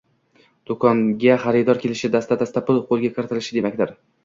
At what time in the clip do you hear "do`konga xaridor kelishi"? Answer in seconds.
0.71-2.11